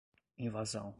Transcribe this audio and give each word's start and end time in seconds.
invasão 0.45 0.89